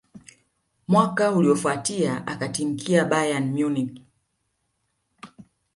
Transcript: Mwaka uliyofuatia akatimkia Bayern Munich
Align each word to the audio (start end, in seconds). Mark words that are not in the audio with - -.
Mwaka 0.87 1.31
uliyofuatia 1.31 2.27
akatimkia 2.27 3.05
Bayern 3.05 3.45
Munich 3.53 4.01